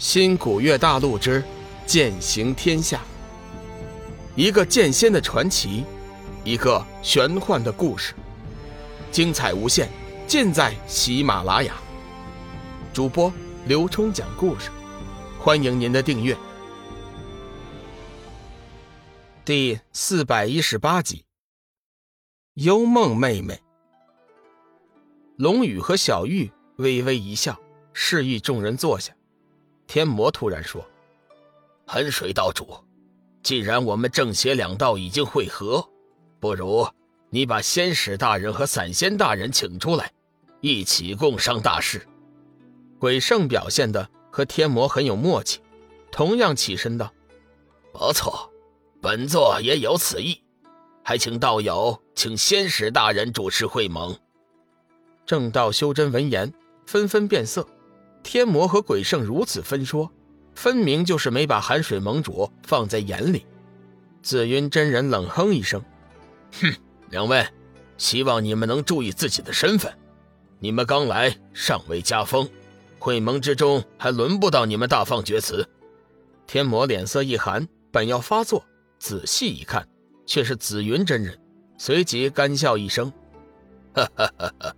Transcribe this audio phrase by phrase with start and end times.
[0.00, 1.44] 新古月大陆之
[1.84, 3.02] 剑行天下，
[4.34, 5.84] 一个剑仙的传奇，
[6.42, 8.14] 一个玄幻的故事，
[9.12, 9.90] 精彩无限，
[10.26, 11.74] 尽在喜马拉雅。
[12.94, 13.30] 主播
[13.66, 14.70] 刘冲讲故事，
[15.38, 16.34] 欢迎您的订阅。
[19.44, 21.26] 第四百一十八集，
[22.54, 23.60] 幽梦妹妹。
[25.36, 27.60] 龙宇和小玉微微一笑，
[27.92, 29.12] 示意众人坐下。
[29.90, 30.88] 天魔突然说
[31.84, 32.78] ：“寒水道主，
[33.42, 35.84] 既然我们正邪两道已经会合，
[36.38, 36.86] 不如
[37.28, 40.12] 你把仙使大人和散仙大人请出来，
[40.60, 42.06] 一起共商大事。”
[43.00, 45.58] 鬼圣表现的和天魔很有默契，
[46.12, 47.12] 同样起身道
[47.92, 48.48] ：“不错，
[49.02, 50.40] 本座也有此意，
[51.02, 54.16] 还请道友请仙使大人主持会盟。”
[55.26, 56.54] 正道修真闻言
[56.86, 57.66] 纷纷变色。
[58.22, 60.10] 天魔和鬼圣如此分说，
[60.54, 63.46] 分明就是没把寒水盟主放在眼里。
[64.22, 65.82] 紫云真人冷哼一声
[66.60, 66.74] ：“哼，
[67.08, 67.46] 两位，
[67.96, 69.92] 希望你们能注意自己的身份。
[70.58, 72.46] 你们刚来，尚未加封，
[72.98, 75.66] 会盟之中还轮不到你们大放厥词。”
[76.46, 78.62] 天魔脸色一寒，本要发作，
[78.98, 79.88] 仔细一看，
[80.26, 81.40] 却是紫云真人，
[81.78, 83.10] 随即干笑一声
[83.94, 84.76] ：“哈哈哈哈，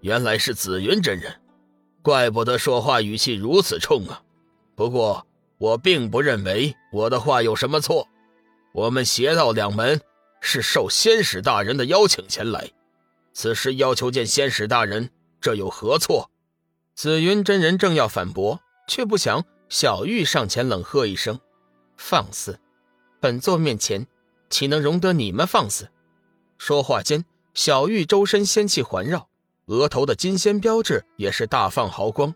[0.00, 1.32] 原来是紫云真人。”
[2.02, 4.22] 怪不得说话语气如此冲啊！
[4.74, 5.26] 不过
[5.58, 8.08] 我并不认为我的话有什么错。
[8.72, 10.00] 我们邪道两门
[10.40, 12.70] 是受仙使大人的邀请前来，
[13.34, 16.30] 此时要求见仙使大人，这有何错？
[16.94, 21.40] 紫云真人正要反驳，却不想小玉上前冷喝一声
[21.96, 22.60] ：“放肆！
[23.20, 24.06] 本座面前
[24.48, 25.90] 岂能容得你们放肆？”
[26.58, 29.29] 说话间，小玉周身仙气环绕。
[29.70, 32.34] 额头的金仙标志也是大放豪光，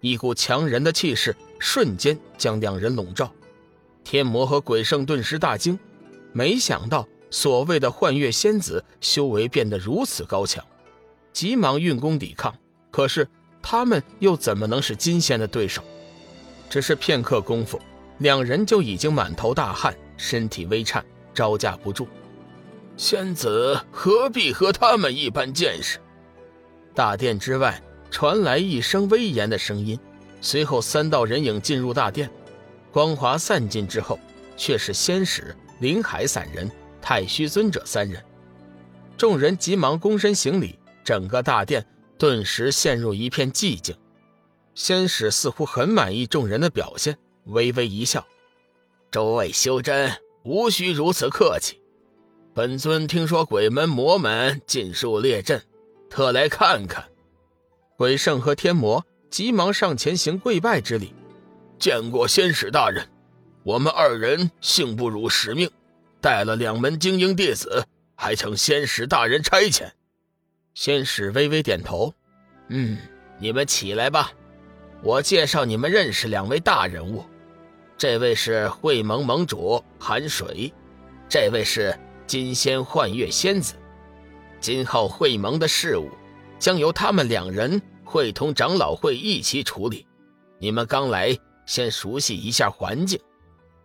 [0.00, 3.32] 一股强人的气势瞬间将两人笼罩。
[4.02, 5.78] 天魔和鬼圣顿时大惊，
[6.32, 10.64] 没想到所谓的幻月仙子修为变得如此高强，
[11.32, 12.52] 急忙运功抵抗。
[12.90, 13.28] 可是
[13.62, 15.84] 他们又怎么能是金仙的对手？
[16.68, 17.80] 只是片刻功夫，
[18.18, 22.08] 两人就已经满头大汗，身体微颤，招架不住。
[22.96, 26.00] 仙子何必和他们一般见识？
[26.94, 29.98] 大殿之外传来一声威严的声音，
[30.40, 32.30] 随后三道人影进入大殿，
[32.90, 34.18] 光华散尽之后，
[34.56, 36.70] 却是仙使、灵海散人、
[37.00, 38.22] 太虚尊者三人。
[39.16, 41.86] 众人急忙躬身行礼，整个大殿
[42.18, 43.96] 顿时陷入一片寂静。
[44.74, 48.26] 仙使似乎很满意众人的表现，微微一笑
[49.10, 50.12] ：“诸位修真，
[50.44, 51.80] 无需如此客气。
[52.52, 55.62] 本尊听说鬼门魔门尽数列阵。”
[56.12, 57.02] 特来看看，
[57.96, 61.14] 鬼圣和天魔急忙上前行跪拜之礼，
[61.78, 63.08] 见过仙使大人。
[63.62, 65.70] 我们二人幸不辱使命，
[66.20, 67.82] 带了两门精英弟子，
[68.14, 69.90] 还请仙使大人差遣。
[70.74, 72.12] 仙使微微点头，
[72.68, 72.98] 嗯，
[73.38, 74.30] 你们起来吧，
[75.02, 77.24] 我介绍你们认识两位大人物。
[77.96, 80.70] 这位是会盟盟主寒水，
[81.26, 83.72] 这位是金仙幻月仙子。
[84.62, 86.08] 今后会盟的事务，
[86.56, 90.06] 将由他们两人会同长老会一起处理。
[90.58, 91.36] 你们刚来，
[91.66, 93.20] 先熟悉一下环境。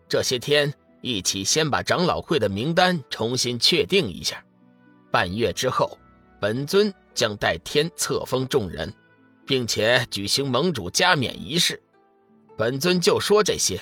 [0.08, 0.72] 这些天，
[1.02, 4.42] 一起先把长老会的名单重新确定一下。
[5.12, 5.98] 半月之后，
[6.40, 8.94] 本尊将代天册封众人，
[9.48, 11.82] 并且举行盟主加冕仪式。
[12.56, 13.82] 本尊就说这些，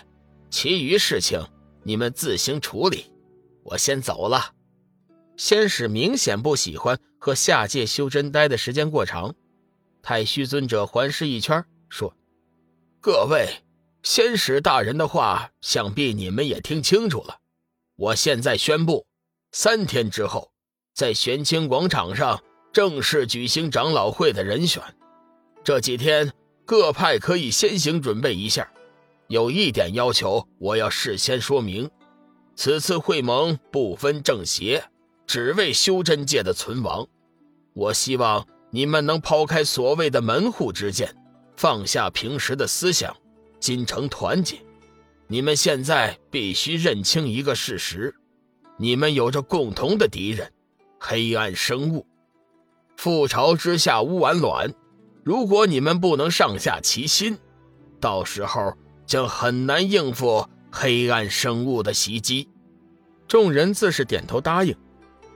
[0.50, 1.45] 其余事情
[1.84, 3.11] 你们自行处理。
[3.63, 4.54] 我先走了。
[5.38, 9.35] 仙使明显不喜欢和下界修真待的时间过长，
[10.01, 12.16] 太虚尊者环视一圈，说
[13.01, 13.63] ：“各位，
[14.03, 17.40] 仙使大人的话，想必你们也听清楚了。
[17.96, 19.06] 我现在宣布，
[19.51, 20.51] 三天之后，
[20.94, 22.41] 在玄清广场上
[22.72, 24.81] 正式举行长老会的人选。
[25.63, 26.31] 这几天
[26.66, 28.72] 各派可以先行准备一下。
[29.28, 31.90] 有一点要求，我要事先说明：
[32.55, 34.84] 此次会盟不分正邪。”
[35.27, 37.07] 只为修真界的存亡，
[37.73, 41.16] 我希望你们能抛开所谓的门户之见，
[41.55, 43.16] 放下平时的思想，
[43.59, 44.57] 精诚团结。
[45.27, 48.13] 你们现在必须认清一个事实：
[48.77, 50.51] 你们有着共同的敌人——
[50.99, 52.05] 黑暗生物。
[52.97, 54.73] 覆巢之下无完卵，
[55.23, 57.37] 如果你们不能上下齐心，
[57.99, 58.73] 到时候
[59.05, 62.47] 将很难应付黑暗生物的袭击。
[63.28, 64.75] 众人自是点头答应。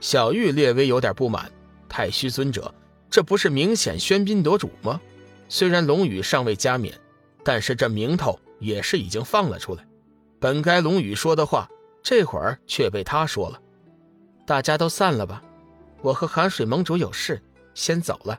[0.00, 1.50] 小玉略微有点不满，
[1.88, 2.74] 太虚尊者，
[3.10, 5.00] 这不是明显喧宾夺主吗？
[5.48, 6.98] 虽然龙宇尚未加冕，
[7.44, 9.86] 但是这名头也是已经放了出来。
[10.38, 11.68] 本该龙宇说的话，
[12.02, 13.60] 这会儿却被他说了。
[14.46, 15.42] 大家都散了吧，
[16.00, 17.42] 我和寒水盟主有事，
[17.74, 18.38] 先走了。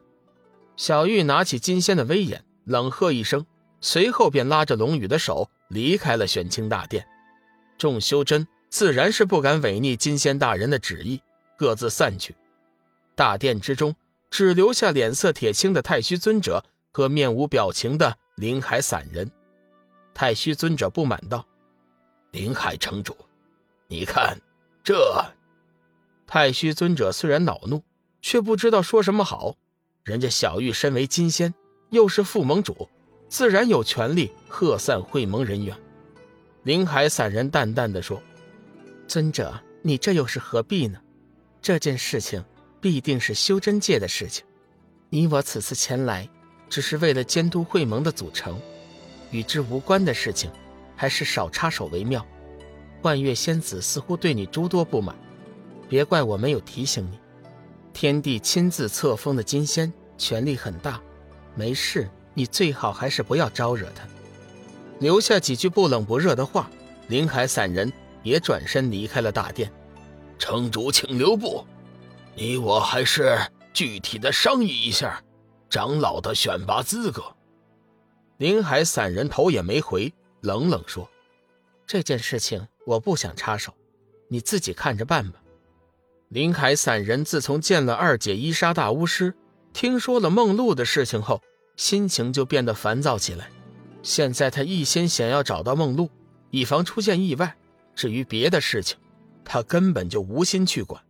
[0.75, 3.45] 小玉拿起金仙的威严，冷喝一声，
[3.81, 7.05] 随后便拉着龙宇的手离开了玄清大殿。
[7.77, 11.21] 众修真自然是不敢违逆金仙大人的旨意，
[11.61, 12.35] 各自散去。
[13.13, 13.95] 大殿之中，
[14.31, 19.29] 只留下脸色铁青的太虚尊者和面无表情的灵海散人。
[20.11, 21.45] 太虚尊者不满道
[22.33, 23.15] ：“灵海城主，
[23.87, 24.41] 你看
[24.83, 25.23] 这……”
[26.25, 27.83] 太虚尊者虽然恼怒，
[28.23, 29.55] 却不知道说什么好。
[30.03, 31.53] 人家小玉身为金仙，
[31.91, 32.89] 又是副盟主，
[33.29, 35.77] 自然有权利喝散会盟人员。
[36.63, 38.19] 林海散人淡淡的说
[39.07, 40.99] ：“尊者，你这又是何必呢？
[41.61, 42.43] 这件事情
[42.79, 44.43] 必定是修真界的事情。
[45.09, 46.27] 你我此次前来，
[46.69, 48.59] 只是为了监督会盟的组成，
[49.29, 50.49] 与之无关的事情，
[50.95, 52.25] 还是少插手为妙。
[53.01, 55.15] 幻月仙子似乎对你诸多不满，
[55.87, 57.19] 别怪我没有提醒你。”
[57.93, 60.99] 天帝亲自册封的金仙，权力很大。
[61.53, 64.07] 没事，你最好还是不要招惹他。
[64.99, 66.71] 留下几句不冷不热的话，
[67.07, 67.91] 林海散人
[68.23, 69.71] 也转身离开了大殿。
[70.41, 71.63] 城主，请留步，
[72.33, 73.39] 你我还是
[73.71, 75.23] 具体的商议一下
[75.69, 77.23] 长老的选拔资格。
[78.37, 80.11] 林海散人头也没回，
[80.41, 81.07] 冷冷说
[81.85, 83.71] ：“这件事情我不想插手，
[84.29, 85.39] 你自己看着办吧。”
[86.29, 89.35] 林海散人自从见了二姐伊莎大巫师，
[89.73, 91.39] 听说了梦露的事情后，
[91.75, 93.51] 心情就变得烦躁起来。
[94.01, 96.09] 现在他一心想要找到梦露，
[96.49, 97.55] 以防出现意外。
[97.93, 98.97] 至于别的事情，
[99.43, 101.03] 他根本就无心去管。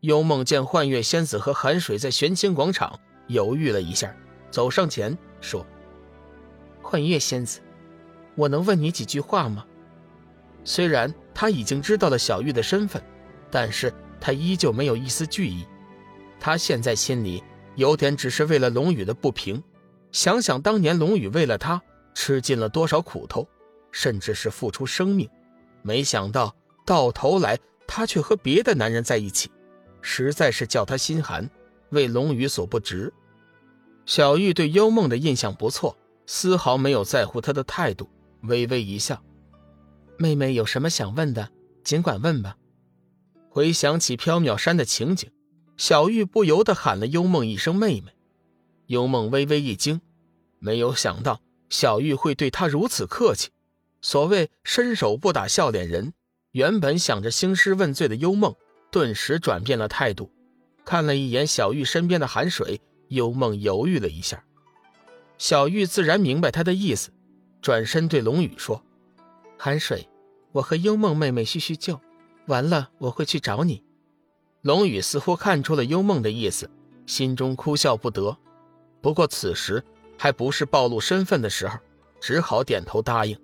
[0.00, 4.14] 幽梦见幻月仙子和寒水在玄清广场犹豫了一下，
[4.50, 5.66] 走上前说
[6.82, 7.60] ：“幻月仙子，
[8.34, 9.64] 我能问你几句话吗？”
[10.64, 13.02] 虽然他已经知道了小玉的身份，
[13.50, 13.92] 但是。
[14.18, 15.64] 他依旧没有一丝惧意，
[16.40, 17.44] 他现在心里
[17.76, 19.62] 有点只是为了龙宇的不平。
[20.10, 21.80] 想想当年龙宇为了他
[22.14, 23.46] 吃尽了多少苦头，
[23.92, 25.28] 甚至是付出生命，
[25.82, 29.50] 没想到到头来他却和别的男人在一起，
[30.00, 31.50] 实在是叫他心寒，
[31.90, 33.12] 为龙宇所不值。
[34.06, 38.08] 小玉对幽梦的印象不错，丝毫没有在乎他的态度，
[38.42, 39.20] 微微一笑
[40.16, 41.50] ：“妹妹有什么想问的，
[41.82, 42.56] 尽管问吧。”
[43.50, 45.30] 回想起缥缈山的情景，
[45.76, 48.12] 小玉不由得喊了幽梦一声“妹妹”。
[48.86, 50.00] 幽梦微微一惊，
[50.60, 53.50] 没有想到小玉会对她如此客气。
[54.00, 56.12] 所谓“伸手不打笑脸人”，
[56.56, 58.54] 原本想着兴师问罪的幽梦，
[58.90, 60.32] 顿时转变了态度。
[60.86, 64.42] 看了一眼小玉身边的寒水，幽梦犹豫了一下。
[65.36, 67.10] 小玉自然明白他的意思，
[67.60, 68.82] 转身对龙宇说
[69.58, 70.08] ：“寒水，
[70.52, 72.00] 我和幽梦妹妹叙叙旧。”
[72.48, 73.82] 完了，我会去找你。
[74.62, 76.70] 龙宇似乎看出了幽梦的意思，
[77.04, 78.34] 心中哭笑不得。
[79.02, 79.84] 不过此时
[80.16, 81.78] 还不是暴露身份的时候，
[82.18, 83.38] 只好点头答应。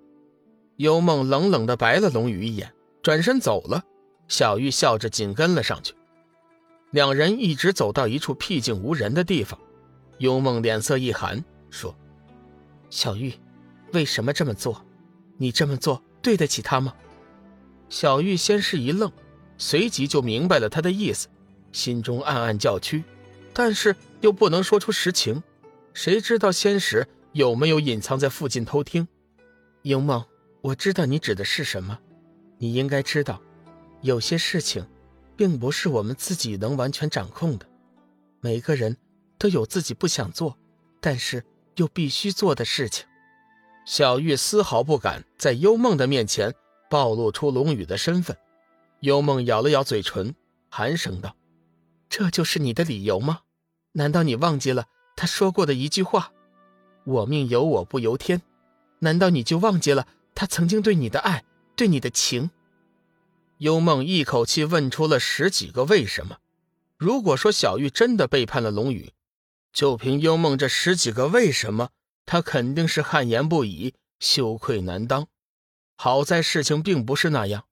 [0.77, 2.73] 幽梦冷冷地白了龙宇一眼，
[3.03, 3.83] 转身走了。
[4.29, 5.93] 小玉笑着紧跟了上去。
[6.91, 9.59] 两人一直走到一处僻静无人的地方，
[10.19, 11.93] 幽梦脸色一寒，说
[12.89, 13.33] ：“小玉，
[13.91, 14.83] 为什么这么做？
[15.37, 16.93] 你这么做对得起他吗？”
[17.89, 19.11] 小玉先是一愣，
[19.57, 21.27] 随即就明白了他的意思，
[21.71, 23.03] 心中暗暗叫屈，
[23.53, 25.43] 但是又不能说出实情。
[25.93, 29.07] 谁知道仙使有没有隐藏在附近偷听？
[29.81, 30.23] 幽梦，
[30.61, 31.99] 我知道你指的是什么。
[32.57, 33.41] 你应该知道，
[34.01, 34.87] 有些事情，
[35.35, 37.65] 并不是我们自己能完全掌控的。
[38.39, 38.97] 每个人
[39.37, 40.57] 都有自己不想做，
[40.99, 41.43] 但是
[41.75, 43.05] 又必须做的事情。
[43.85, 46.53] 小玉丝毫不敢在幽梦的面前。
[46.89, 48.37] 暴露出龙宇的身份，
[48.99, 50.35] 幽梦咬了咬嘴唇，
[50.69, 51.35] 寒声道
[52.07, 53.39] ：“这就是你的理由吗？
[53.93, 56.31] 难道你忘记了他说过的一句话
[57.03, 58.43] ：‘我命由我不由天’？
[58.99, 61.43] 难道你就忘记了他曾经对你的爱，
[61.75, 62.51] 对你的情？”
[63.59, 66.37] 幽梦一口气问出了十几个为什么。
[66.97, 69.13] 如果说小玉真的背叛了龙宇，
[69.71, 71.89] 就凭幽梦这十几个为什么，
[72.25, 75.27] 他肯定是汗颜不已，羞愧难当。
[75.95, 77.65] 好在事情并不是那样，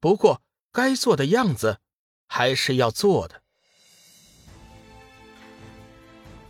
[0.00, 1.78] 不过该做的样子
[2.26, 3.42] 还是要做的。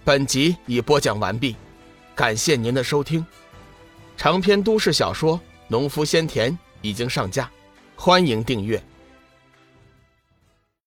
[0.05, 1.55] 本集已播讲完毕，
[2.15, 3.25] 感谢您的收听。
[4.17, 5.38] 长篇都市小说
[5.69, 7.51] 《农夫先田》已经上架，
[7.97, 8.83] 欢迎订阅。